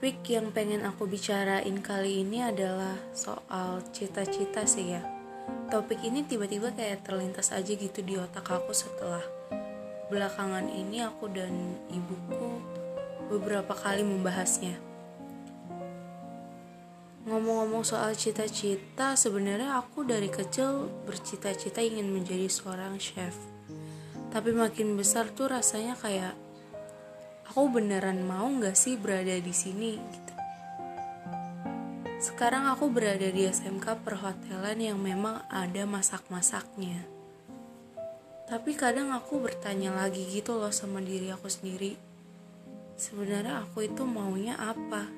[0.00, 5.04] Topik yang pengen aku bicarain kali ini adalah soal cita-cita sih ya.
[5.68, 9.20] Topik ini tiba-tiba kayak terlintas aja gitu di otak aku setelah
[10.08, 11.52] belakangan ini aku dan
[11.92, 12.48] ibuku
[13.28, 14.80] beberapa kali membahasnya.
[17.28, 23.36] Ngomong-ngomong soal cita-cita, sebenarnya aku dari kecil bercita-cita ingin menjadi seorang chef.
[24.32, 26.32] Tapi makin besar tuh rasanya kayak
[27.50, 30.34] aku beneran mau nggak sih berada di sini gitu.
[32.22, 37.02] Sekarang aku berada di SMK perhotelan yang memang ada masak-masaknya.
[38.46, 41.98] Tapi kadang aku bertanya lagi gitu loh sama diri aku sendiri.
[42.94, 45.10] Sebenarnya aku itu maunya apa?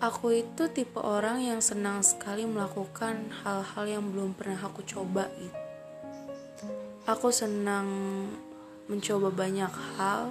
[0.00, 5.69] Aku itu tipe orang yang senang sekali melakukan hal-hal yang belum pernah aku coba gitu
[7.10, 7.90] aku senang
[8.86, 10.30] mencoba banyak hal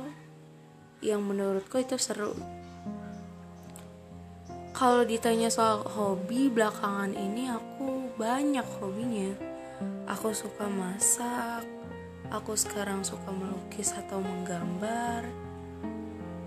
[1.03, 2.31] yang menurutku itu seru.
[4.71, 9.35] Kalau ditanya soal hobi belakangan ini aku banyak hobinya.
[10.07, 11.67] Aku suka masak,
[12.31, 15.27] aku sekarang suka melukis atau menggambar.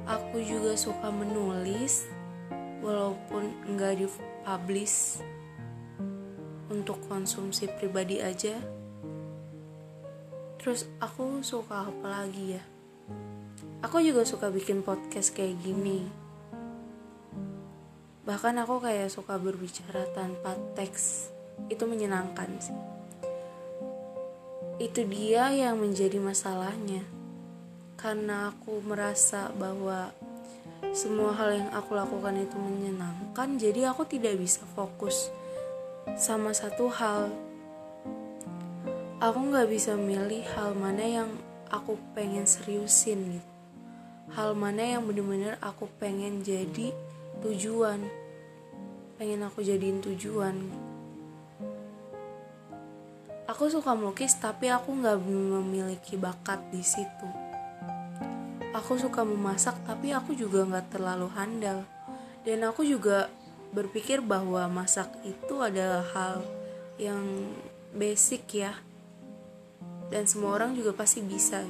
[0.09, 2.09] Aku juga suka menulis
[2.81, 5.21] walaupun enggak dipublish
[6.73, 8.57] untuk konsumsi pribadi aja
[10.63, 12.63] Terus aku suka apa lagi ya?
[13.83, 16.07] Aku juga suka bikin podcast kayak gini.
[18.23, 21.35] Bahkan aku kayak suka berbicara tanpa teks.
[21.67, 22.79] Itu menyenangkan sih.
[24.79, 27.03] Itu dia yang menjadi masalahnya.
[27.99, 30.15] Karena aku merasa bahwa
[30.95, 35.27] semua hal yang aku lakukan itu menyenangkan, jadi aku tidak bisa fokus
[36.15, 37.35] sama satu hal
[39.23, 41.31] aku nggak bisa milih hal mana yang
[41.71, 43.51] aku pengen seriusin gitu.
[44.35, 46.91] Hal mana yang bener-bener aku pengen jadi
[47.39, 48.03] tujuan.
[49.23, 50.59] Pengen aku jadiin tujuan.
[53.47, 57.29] Aku suka melukis tapi aku nggak memiliki bakat di situ.
[58.75, 61.87] Aku suka memasak tapi aku juga nggak terlalu handal.
[62.43, 63.31] Dan aku juga
[63.71, 66.43] berpikir bahwa masak itu adalah hal
[66.99, 67.23] yang
[67.95, 68.75] basic ya
[70.13, 71.65] dan semua orang juga pasti bisa.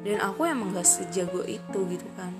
[0.00, 2.32] Dan aku emang gak sejago itu gitu kan.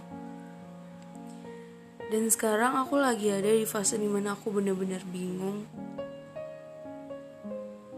[2.09, 5.69] Dan sekarang aku lagi ada di fase di mana aku bener-bener bingung.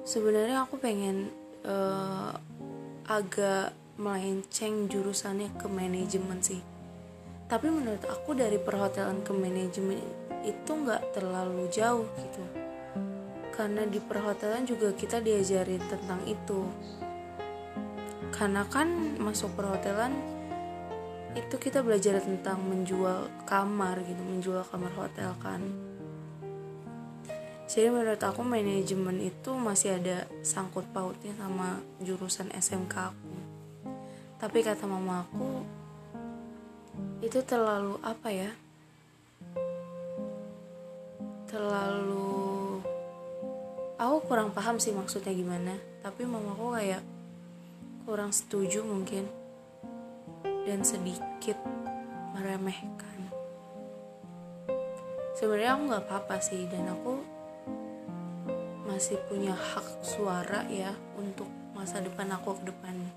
[0.03, 1.31] Sebenarnya aku pengen
[1.63, 2.35] uh,
[3.07, 6.59] agak melenceng jurusannya ke manajemen sih.
[7.47, 10.03] Tapi menurut aku dari perhotelan ke manajemen
[10.43, 12.43] itu nggak terlalu jauh gitu.
[13.55, 16.67] Karena di perhotelan juga kita diajarin tentang itu
[18.41, 18.89] karena kan
[19.21, 20.17] masuk perhotelan
[21.37, 25.61] itu kita belajar tentang menjual kamar gitu menjual kamar hotel kan.
[27.69, 33.35] Jadi menurut aku manajemen itu masih ada sangkut pautnya sama jurusan SMK aku.
[34.41, 35.61] Tapi kata mama aku
[37.21, 38.51] itu terlalu apa ya?
[41.45, 42.41] Terlalu
[44.01, 45.77] aku kurang paham sih maksudnya gimana.
[46.01, 47.20] Tapi mamaku kayak
[48.11, 49.31] kurang setuju mungkin.
[50.67, 51.55] Dan sedikit
[52.35, 53.31] meremehkan.
[55.39, 56.67] Sebenarnya aku nggak apa-apa sih.
[56.67, 57.23] Dan aku
[58.91, 63.15] masih punya hak suara ya untuk masa depan aku ke depannya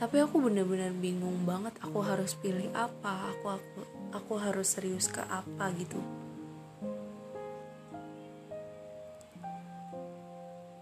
[0.00, 1.76] tapi aku bener-bener bingung banget.
[1.84, 3.36] Aku harus pilih apa?
[3.36, 3.80] Aku aku
[4.16, 6.00] aku harus serius ke apa gitu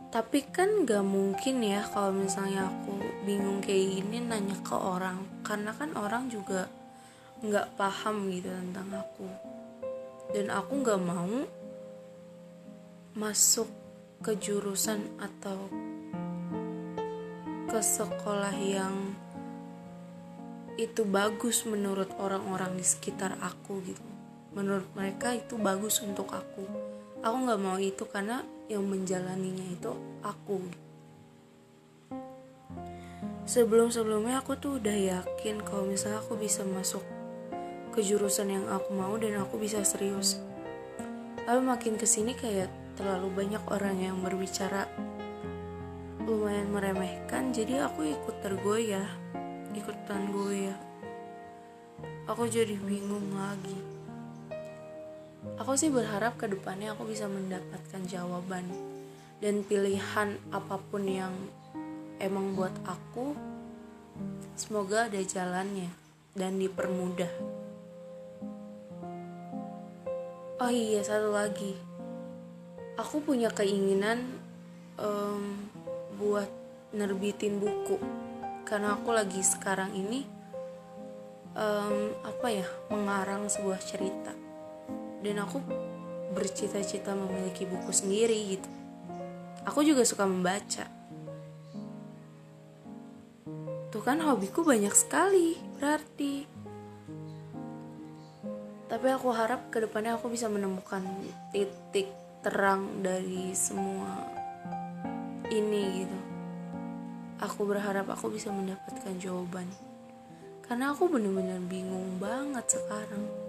[0.09, 2.97] tapi kan gak mungkin ya kalau misalnya aku
[3.29, 5.21] bingung kayak gini nanya ke orang.
[5.45, 6.65] Karena kan orang juga
[7.45, 9.29] nggak paham gitu tentang aku.
[10.33, 11.45] Dan aku nggak mau
[13.21, 13.69] masuk
[14.25, 15.69] ke jurusan atau
[17.69, 19.13] ke sekolah yang
[20.81, 24.09] itu bagus menurut orang-orang di sekitar aku gitu.
[24.57, 26.65] Menurut mereka itu bagus untuk aku.
[27.21, 30.61] Aku nggak mau itu karena yang menjalaninya itu aku.
[33.49, 37.01] Sebelum-sebelumnya aku tuh udah yakin kalau misalnya aku bisa masuk
[37.97, 40.37] ke jurusan yang aku mau dan aku bisa serius.
[41.49, 42.69] Tapi makin ke sini kayak
[43.01, 44.85] terlalu banyak orang yang berbicara.
[46.29, 49.09] Lumayan meremehkan jadi aku ikut tergoyah
[49.79, 50.79] ikutan goyah.
[52.29, 53.98] Aku jadi bingung lagi
[55.57, 58.69] aku sih berharap ke depannya aku bisa mendapatkan jawaban
[59.41, 61.33] dan pilihan apa pun yang
[62.21, 63.33] emang buat aku
[64.59, 65.89] semoga ada jalannya
[66.35, 67.31] dan dipermudah.
[70.59, 71.79] Oh iya, satu lagi.
[72.99, 74.27] Aku punya keinginan
[74.99, 75.71] um,
[76.19, 76.51] buat
[76.91, 78.03] nerbitin buku
[78.67, 80.27] karena aku lagi sekarang ini
[81.55, 84.35] um, apa ya mengarang sebuah cerita
[85.29, 85.61] dan aku
[86.33, 88.69] bercita-cita memiliki buku sendiri gitu.
[89.69, 90.89] Aku juga suka membaca
[93.89, 96.45] Tuh kan hobiku banyak sekali, berarti.
[98.85, 101.01] Tapi aku harap ke depannya aku bisa menemukan
[101.57, 102.13] titik
[102.45, 104.29] terang dari semua
[105.49, 106.19] ini gitu.
[107.41, 109.73] Aku berharap aku bisa mendapatkan jawaban.
[110.69, 113.48] Karena aku bener-bener bingung banget sekarang.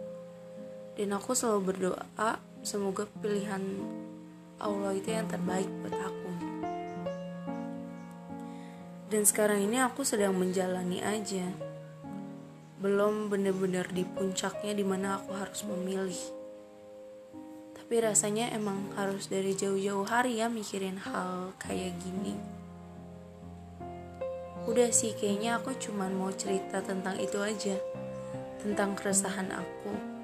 [1.00, 3.64] Dan aku selalu berdoa semoga pilihan
[4.60, 6.32] Allah itu yang terbaik buat aku.
[9.08, 11.48] Dan sekarang ini aku sedang menjalani aja.
[12.84, 16.20] Belum bener-bener di puncaknya di mana aku harus memilih.
[17.80, 22.36] Tapi rasanya emang harus dari jauh-jauh hari ya mikirin hal kayak gini.
[24.68, 27.80] Udah sih kayaknya aku cuman mau cerita tentang itu aja.
[28.60, 30.19] Tentang keresahan aku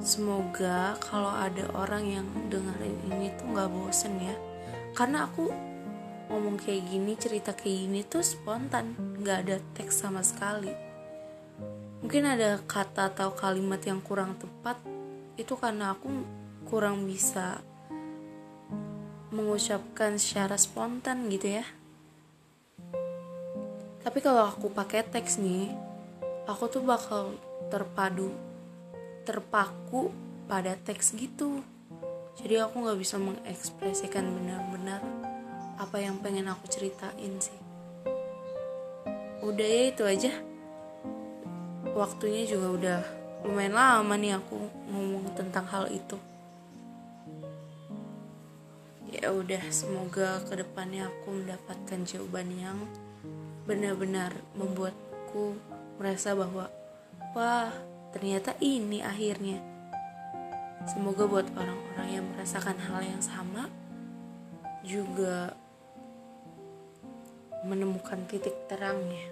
[0.00, 4.36] semoga kalau ada orang yang dengerin ini tuh nggak bosen ya.
[4.96, 5.48] Karena aku
[6.30, 10.72] ngomong kayak gini cerita kayak gini tuh spontan nggak ada teks sama sekali.
[12.00, 14.80] Mungkin ada kata atau kalimat yang kurang tepat
[15.36, 16.08] itu karena aku
[16.64, 17.60] kurang bisa
[19.30, 21.64] mengucapkan secara spontan gitu ya.
[24.00, 25.70] Tapi kalau aku pakai teks nih
[26.48, 27.36] aku tuh bakal
[27.68, 28.49] terpadu
[29.30, 30.10] terpaku
[30.50, 31.62] pada teks gitu.
[32.42, 34.98] Jadi aku nggak bisa mengekspresikan benar-benar
[35.78, 37.54] apa yang pengen aku ceritain sih.
[39.46, 40.32] Udah ya itu aja.
[41.94, 43.00] Waktunya juga udah
[43.46, 44.58] lumayan lama nih aku
[44.90, 46.18] ngomong tentang hal itu.
[49.14, 52.78] Ya udah semoga ke depannya aku mendapatkan jawaban yang
[53.70, 55.54] benar-benar membuatku
[56.02, 56.66] merasa bahwa
[57.36, 57.70] wah
[58.10, 59.58] ternyata ini akhirnya
[60.88, 63.68] semoga buat orang-orang yang merasakan hal yang sama
[64.82, 65.52] juga
[67.64, 69.28] menemukan titik terangnya.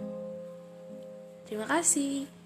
[1.48, 2.38] Terima kasih.